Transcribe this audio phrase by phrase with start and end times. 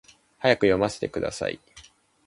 [0.39, 1.59] 早く読ませてください